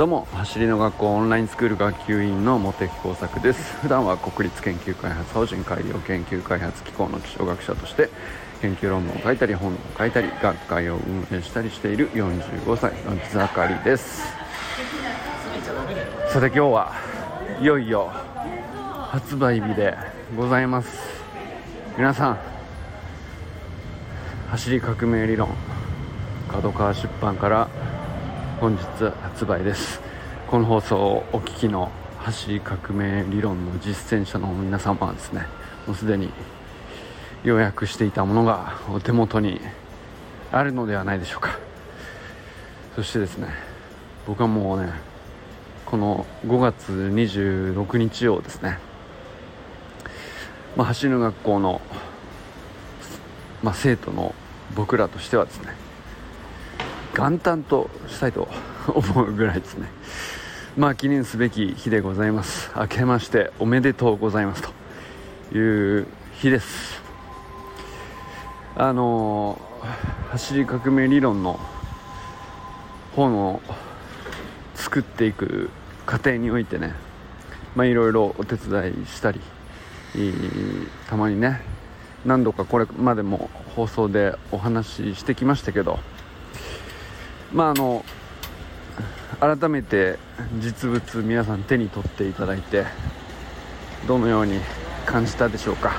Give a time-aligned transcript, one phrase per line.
[0.00, 3.76] どうも走りの学校オンラインスクール学級委員の茂木耕作です。
[3.84, 8.08] 普段は国立研究開発法人海洋研究開発機構の気象学者として
[8.62, 14.22] 研究論文を書いたり本を書いたり学会を運営したりしている45歳の木盛りです。
[16.30, 16.92] さて今日は
[17.60, 18.10] いよいよ
[19.10, 19.98] 発売日で
[20.34, 20.88] ございます。
[21.98, 22.38] 皆さん
[24.50, 25.50] 走り革命理論
[26.50, 27.68] 角川出版から
[28.60, 28.84] 本日
[29.22, 30.02] 発売です。
[30.46, 35.46] この放送をお聞きの走り革命理論の実践者の皆様はですね
[35.86, 36.28] もうすでに
[37.42, 39.62] 予約していたものがお手元に
[40.52, 41.58] あるのではないでしょうか。
[42.96, 43.48] そしてですね
[44.26, 44.92] 僕はもうね
[45.86, 48.78] この5月26日をですね、
[50.76, 51.80] まあ、走る学校の、
[53.62, 54.34] まあ、生徒の
[54.76, 55.88] 僕らとしてはですね
[57.14, 58.48] 元旦としたいと
[58.88, 59.88] 思うぐらいですね。
[60.76, 62.70] まあ記念すべき日でございます。
[62.76, 64.70] 明けましておめでとうございますと。
[65.52, 65.58] い
[65.98, 67.02] う日です。
[68.76, 69.60] あの
[70.30, 71.58] 走り革命理論の
[73.16, 73.60] 本を
[74.74, 75.70] 作っていく
[76.06, 76.94] 過程においてね
[77.74, 79.40] まあいろいろお手伝いしたり
[81.08, 81.60] たまにね
[82.24, 85.98] 何度かこれまでも放送でお話ししてきましたけど
[87.52, 88.04] まああの
[89.40, 90.18] 改めて
[90.60, 92.84] 実物皆さん手に取っていただいて
[94.06, 94.60] どのように
[95.06, 95.92] 感じたでしょうか。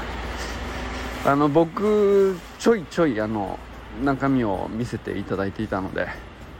[1.23, 3.59] あの僕ちょいちょいあの
[4.03, 6.07] 中身を見せていただいていたので、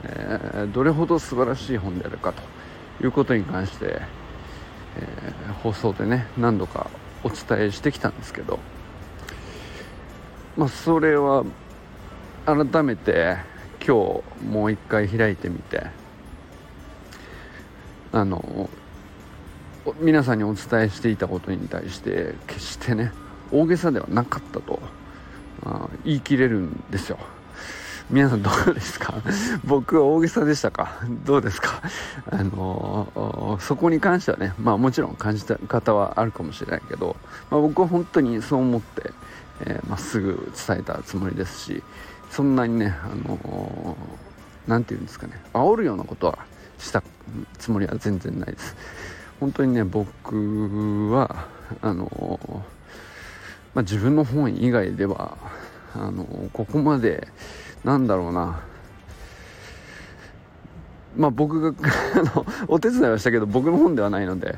[0.03, 2.31] えー、どれほど素晴らしい本であるか
[2.99, 4.01] ということに関して、
[4.97, 6.91] えー、放送でね何度か
[7.23, 8.59] お伝えしてきたんですけど
[10.57, 11.43] まあそれは
[12.45, 13.37] 改めて
[13.85, 15.87] 今日もう一回開いてみて。
[18.13, 18.69] あの
[20.01, 23.13] 皆さんにお伝えしていたことに対して決してね
[23.53, 24.79] 大げさではなかったと
[26.03, 27.17] 言い切れるんですよ。
[28.09, 29.13] 皆さんどうですか？
[29.63, 30.99] 僕は大げさでしたか？
[31.25, 31.81] どうですか？
[32.29, 37.15] あのそこに関してはねまあもちろん感じた方はあるかもしれないけど、
[37.49, 39.11] まあ、僕は本当にそう思って
[39.61, 41.81] ま、えー、っすぐ伝えたつもりですし
[42.31, 46.39] そんなにね、あのー、て言うんですかね、煽るようなことは
[46.79, 47.03] した
[47.59, 48.75] つもりは全然ないです。
[49.41, 51.47] 本当にね、僕は、
[51.81, 52.55] あのー、
[53.75, 55.37] まあ、自分の本以外では、
[55.93, 57.27] あのー、ここまで、
[57.83, 58.61] なんだろうな、
[61.17, 61.77] まあ僕が
[62.69, 64.55] お手伝いはしたけど僕の本ではないので、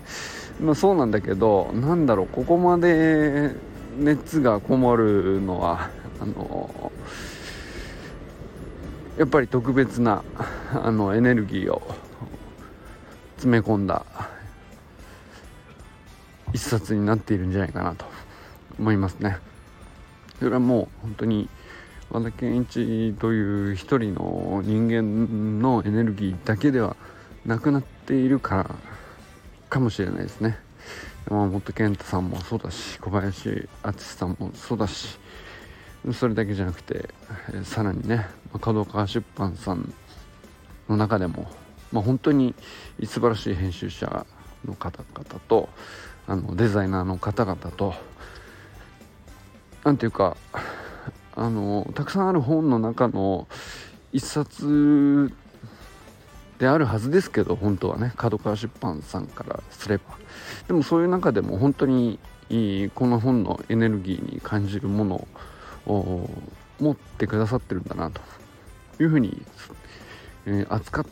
[0.61, 3.55] まあ、そうなんだけどなんだろうここまで
[3.97, 5.89] 熱がこもるのは
[6.21, 6.91] あの
[9.17, 10.23] やっぱり特別な
[10.73, 11.95] あのエネルギーを
[13.35, 14.05] 詰め込んだ
[16.51, 18.05] 一冊になっているんじゃないかなと
[18.79, 19.37] 思いますね。
[20.39, 21.49] それはもう本当に
[22.09, 26.95] 和田健一という一人の人間のエネルギーだけでは
[27.45, 28.75] なくなっているから
[29.69, 30.59] かもしれないですね。
[31.29, 35.17] 山本健太さんもそうだし小林敦さんもそうだし
[36.11, 37.09] それだけじゃなくて、
[37.53, 38.27] え、さらにね
[38.59, 39.93] 角川出版さん
[40.89, 41.47] の中でも、
[41.91, 42.53] まあ、本当に
[43.05, 44.25] 素晴らしい編集者
[44.65, 45.69] の方々と
[46.27, 47.93] あのデザイナーの方々と
[49.83, 50.35] 何ていうか
[51.35, 53.47] あのたくさんある本の中の
[54.11, 55.33] 一冊
[56.59, 60.03] であるはずですけど本当はね角川出版さんからすれば。
[60.67, 62.19] でもそういう中でも本当に
[62.93, 65.27] この本のエネルギーに感じるものを
[65.85, 68.21] 持ってくださってるんだなと
[69.01, 69.41] いうふうに、
[70.45, 71.05] えー、扱っ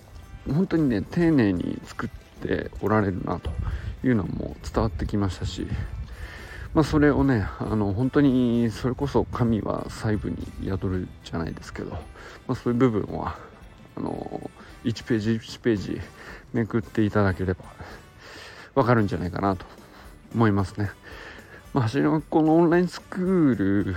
[0.50, 2.10] 本当にね丁寧に作っ
[2.42, 3.52] ておられるなと
[4.04, 5.68] いうのも伝わってきましたし、
[6.74, 12.00] まあ、それをねあの本当にそれこそ神は細部に宿るじゃないですけど、ま
[12.50, 13.38] あ、そういう部分は
[13.96, 14.50] あの
[14.84, 16.02] 1ページ1ページ
[16.54, 17.64] めくっていただければ
[18.74, 19.66] わかるんじゃないかなと
[20.34, 20.92] 思いますね。
[21.74, 23.96] まあ、走りの学校のオンラインスクール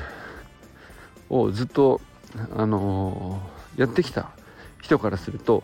[1.30, 2.00] をずっと、
[2.56, 4.30] あのー、やってきた
[4.80, 5.62] 人からすると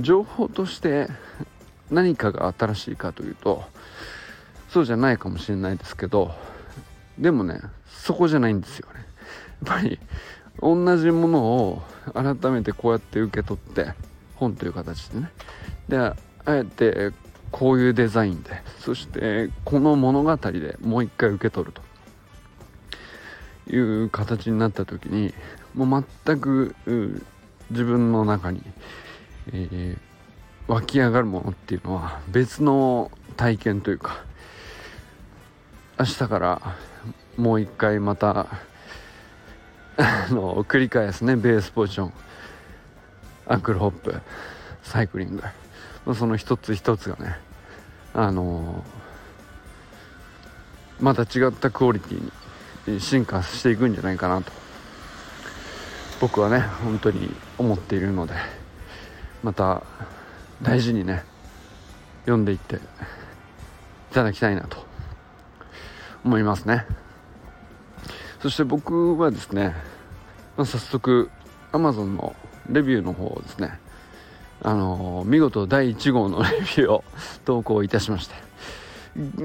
[0.00, 1.08] 情報として
[1.90, 3.64] 何かが新しいかというと
[4.68, 6.34] そうじゃないかもしれないですけど
[7.18, 9.00] でもねそこじゃないんですよね。
[9.64, 10.00] やっぱり
[10.60, 11.82] 同じものを
[12.14, 13.92] 改めてこうやって受け取って
[14.34, 15.30] 本という形でね。
[15.88, 16.16] であ
[16.48, 17.12] えて
[17.50, 21.82] こういうデザインでそしてこの物語でもう一回受け取ると。
[23.68, 25.32] いう形になった時に
[25.74, 26.74] もう全く
[27.70, 28.62] 自分の中に、
[29.52, 34.24] えー、湧き上がるものっていうのは別の体験というか
[35.98, 36.76] 明日から
[37.36, 38.46] もう一回また
[39.96, 42.12] あの繰り返すねベースポジション。
[43.46, 44.20] アクルホップ。
[44.82, 45.36] サイクリン
[46.06, 46.14] グ。
[46.14, 47.36] その一つ一つがね
[48.14, 48.84] あの
[51.00, 52.32] また違ったクオリティに
[52.98, 54.52] 進化していくんじゃないかなと。
[56.20, 58.34] 僕はね本当に思っているので
[59.42, 59.82] また
[60.62, 61.24] 大事にね
[62.20, 62.78] 読んでいってい
[64.12, 64.86] ただきたいなと
[66.24, 66.86] 思いますね。
[68.40, 69.74] そして僕はですね、
[70.56, 71.30] まあ、早速
[71.72, 72.36] Amazon の
[72.68, 73.78] レビューの方をですね
[74.64, 77.04] あの、見事第1号のレビューを
[77.44, 78.34] 投稿いたしまして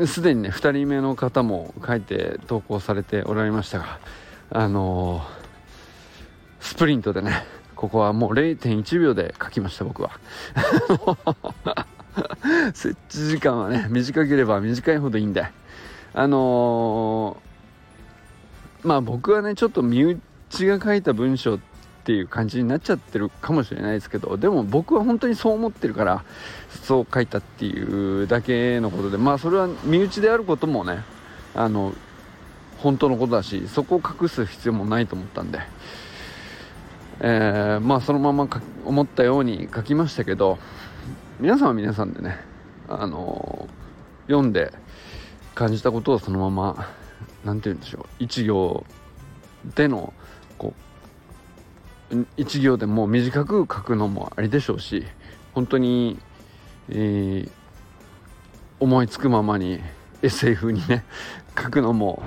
[0.05, 3.99] すでにね2人目の方も書いて投稿されておられましたが
[4.49, 5.23] あのー、
[6.61, 7.43] スプリントでね
[7.75, 10.11] ここはもう0.1秒で書きました僕は。
[12.73, 15.47] 設置時間はね短ければ短いほどいいんで。
[16.13, 20.19] あのー、まあ僕はねちょっと身内
[20.65, 21.76] が書いた文章って
[22.07, 26.23] ていう感じになっちゃってるかもしれないですけどでも僕は本当にそう思ってるから
[26.69, 31.03] そう書いたっていうだけのことでまあそれは身内であることもね
[31.53, 31.93] あの
[32.77, 35.59] 本当のことだしそこを隠す必要もないと思ったんで、
[37.19, 38.47] えー、まあそのまま
[38.85, 40.59] 思ったように書きましたけど
[41.41, 42.39] 皆さんは皆さんでね
[42.87, 43.67] あの、
[44.27, 44.71] 読んで
[45.55, 46.87] 感じたことをそのまま
[47.43, 48.85] 何て言うんでしょう一行
[49.75, 50.13] での
[50.57, 50.86] こう
[52.37, 55.05] 一行でも短く書くのもありでしょうし
[55.53, 56.19] 本当に、
[56.89, 57.51] えー、
[58.79, 59.81] 思いつくままに
[60.21, 61.03] SF にね
[61.57, 62.23] 書くのも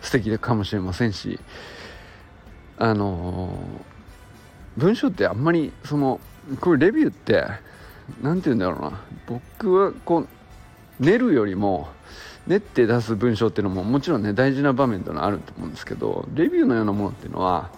[0.00, 1.38] 素敵かもしれませんし
[2.78, 6.20] あのー、文章ってあんまりその
[6.60, 7.44] これレビューって
[8.22, 9.00] 何て言うんだろうな。
[9.26, 10.28] 僕はこう
[10.98, 11.88] 練るよりも
[12.46, 17.70] 練って出す文章っていうのももちろんね大事な場面というのはあると思うんですけどレビューのようなものっていうのは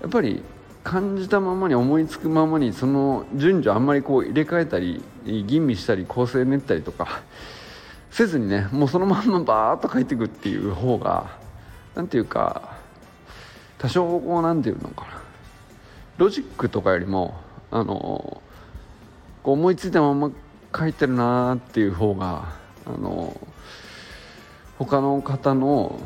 [0.00, 0.42] やっぱり
[0.86, 7.22] 感じたままに思いつくままにその順序あんまりこう入れ替えたり吟味したり構成練ったりとか
[8.12, 11.38] せずにねもうそのまんまバーッと書いていくっていう方が
[11.96, 12.76] 何ていうか
[13.78, 15.22] 多少こう何て言うのかな。
[16.18, 17.34] ロジックとかよりも
[17.72, 18.40] あの
[19.42, 20.30] こう思いついたまま
[20.72, 22.54] 書いてるなーっていう方が
[22.86, 23.36] あの
[24.78, 25.98] 他の方の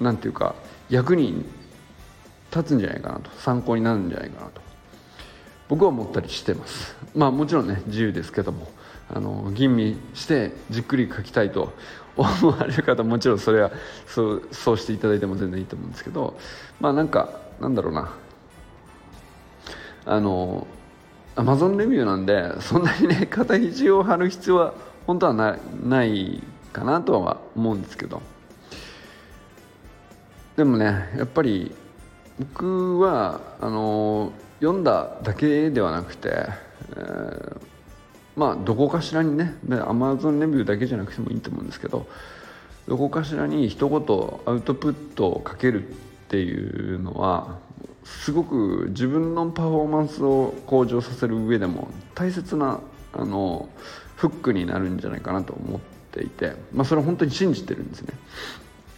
[0.00, 0.56] 何て言うか
[0.90, 1.44] 役に
[2.54, 3.30] 立つんじゃないかなと。
[3.38, 4.60] 参考になるんじゃないかなと。
[5.68, 6.96] 僕は思ったりしてます。
[7.14, 8.68] まあもちろんね自由ですけども。
[9.10, 11.72] あの吟味してじっくり書きたいと
[12.14, 13.70] 思われる方もちろんそれは
[14.06, 16.36] そうそうしていただいても全然いいと思うんですけど。
[16.80, 17.30] まあなんか
[17.60, 18.10] なんだろうな。
[20.04, 20.66] あの
[21.36, 24.74] アマゾンレビューなんでそんなにね 肩肘を張る必要は
[25.06, 26.42] 本当はなない
[26.72, 28.20] かなとは思うんですけど。
[30.56, 31.72] でもねやっぱり
[32.38, 37.60] 僕はあの読んだだけではなくて、えー、
[38.36, 39.54] まあどこかしらにね
[39.86, 42.06] アマゾンレビューだけじゃなくてもいいと思うんですけど
[42.86, 43.98] どこかしらに一言
[44.46, 45.92] アウトプットをかけるっ
[46.28, 47.58] ていうのは
[48.04, 52.80] すごく自分のパフォーマンスを向上させる上でも大切な
[53.12, 53.68] あの
[54.16, 55.80] フックになるんじゃないかなと思っ
[56.12, 58.14] ていて、まあ、それは本当に信じてるんですね。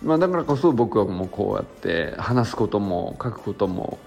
[0.02, 3.98] まあ、だからこそ僕はもうこうやって話すことも書くことも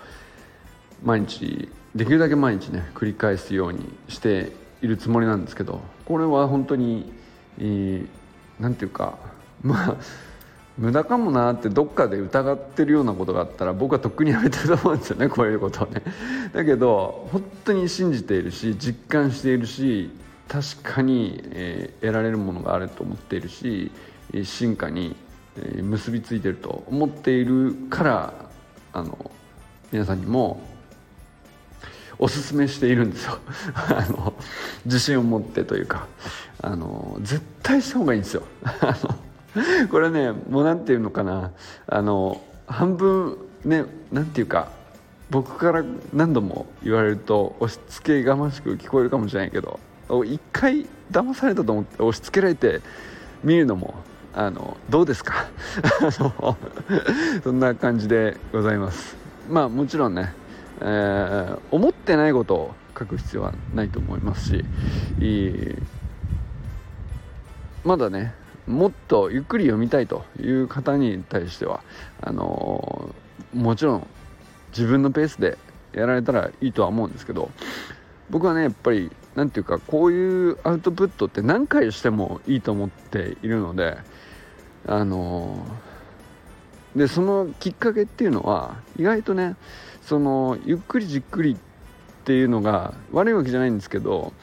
[1.04, 7.14] 毎日できるだけ毎日ね繰り返すようにしているつもりなんですけどこれは本当に
[7.58, 9.18] 何、えー、て言うか
[9.62, 9.98] まあ
[10.76, 16.02] 無駄かもなってどっかで疑ってるようなことがあったら僕はとっくにやめてると思うんですよね こういうことをね。
[16.52, 20.10] だけど本当に信じているし実感しているし
[20.48, 23.92] 確かに、えー、得られるものがあると思っているし
[24.44, 25.16] 進化に
[25.82, 28.34] 結びついてると思っているから
[28.92, 29.32] あの
[29.92, 30.62] 皆さんにも
[32.18, 33.38] おすすめしているんですよ。
[33.76, 34.34] あの
[34.86, 36.08] 自信を持ってというか
[36.62, 38.44] あの絶対した方がいいんですよ。
[39.92, 41.52] これねもう何て言うのかな。
[41.88, 44.70] あの半分ね何て言うか
[45.30, 45.84] 僕から
[46.14, 49.80] 何度も言われると押し付けがましく聞こえるかもしれないけど
[50.26, 52.82] 一回騙されたと思って押し付けられて
[53.44, 53.96] 見るのも
[54.36, 55.48] あのどうですか？
[57.44, 59.16] そんな感じでございます。
[59.50, 60.34] まあもちろんね、
[60.82, 64.66] えー、思ってないことを書く必要はないと思いますし
[65.20, 65.76] いい
[67.84, 68.34] まだね
[68.68, 71.82] もっとゆっくり読みたいという方に対しては
[72.22, 73.14] あの
[73.54, 74.08] もちろん
[74.72, 75.58] 自分のペースで
[75.92, 77.52] やられたらいいとは思うんですけど
[78.30, 83.98] 僕はねやっぱり何ていうかこういうアウトプットって何回してもいいと思っているので
[84.86, 85.66] あの
[86.96, 89.56] でそのきっかけっていうのは意外とね
[90.02, 91.58] そのゆっくりじっくりっ
[92.26, 94.34] ていうのが悪いわけじゃないんですけど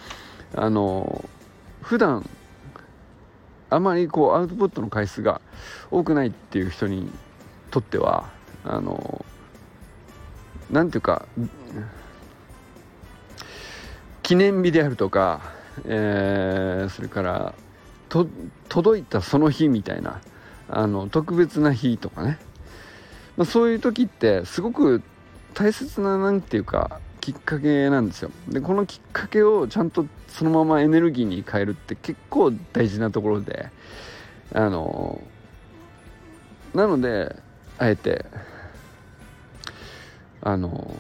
[0.54, 1.28] あの
[1.82, 2.28] 普段
[3.70, 5.40] あまりこうアウトプットの回数が
[5.90, 7.10] 多くないっていう人に
[7.70, 8.28] とっては
[8.64, 9.24] あの
[10.70, 11.26] なんていうか
[14.30, 15.40] 記念日であるとか、
[15.84, 17.54] えー、それから
[18.68, 20.20] 届いたその日みたいな
[20.68, 22.38] あの特別な日とかね、
[23.36, 25.02] まあ、そういう時ってすごく
[25.52, 28.30] 大切な何ていうかきっかけなんですよ。
[28.48, 33.70] でこのきっかけをちゃんとそのままエネルギーに変えるって結構大事なところで
[34.52, 35.20] あの
[36.72, 37.34] なので
[37.78, 38.26] あえて
[40.40, 40.94] あの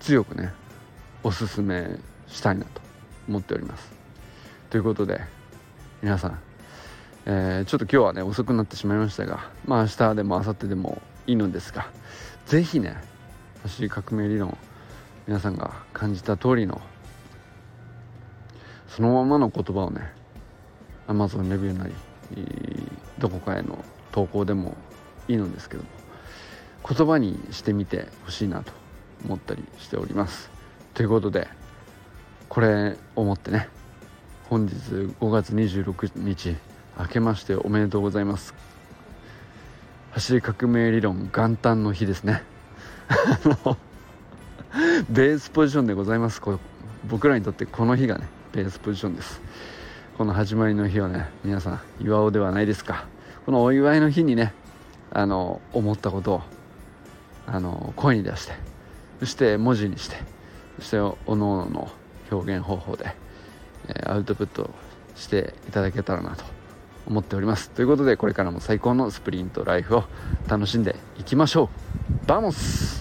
[0.00, 0.54] 強くね
[1.22, 1.98] おすすめ
[2.34, 2.80] したいなと
[3.28, 3.92] 思っております。
[4.70, 5.20] ということで
[6.02, 6.38] 皆さん、
[7.26, 11.86] えー、ちょっと今日はね遅くなってしまいましたがまあ明日でも明後日でもいいのですが
[12.46, 12.96] 是非ね
[13.62, 14.56] 走り革命理論
[15.28, 16.82] 皆さんが感じた通りの
[18.88, 20.12] そのままの言葉をね
[21.06, 21.94] Amazon レビューなり
[23.18, 24.76] どこかへの投稿でも
[25.28, 25.88] いいのですけども
[26.86, 28.72] 言葉にしてみてほしいなと
[29.24, 30.50] 思ったりしております。
[30.92, 31.48] ということで
[32.54, 33.68] これをもってね
[34.48, 36.54] 本日5月26日
[36.96, 38.54] 明けましておめでとうございます。
[40.12, 42.44] 走り革命理論元旦の日ですね。
[45.10, 46.40] ベースポジションでございます。
[46.40, 46.60] こ
[47.08, 49.40] 僕らにとってこの日がねベースポジションです。
[50.16, 53.08] この始まりの日をね皆さん祝おうではないですか。
[53.46, 54.54] このお祝いの日にね
[55.10, 56.42] あの思ったことを
[57.48, 58.52] あの声に出して
[59.18, 60.18] そして文字にして
[60.78, 61.90] そしておのおのの
[62.30, 63.14] 表現方法で、
[63.88, 64.70] え、アウトプット
[65.14, 66.44] していただけたらなと
[67.06, 67.70] 思っております。
[67.70, 70.04] ということでこれからも最高のスプリントライフを
[70.48, 71.70] 楽しんでいきましょ
[72.24, 72.26] う。
[72.26, 72.93] バモス!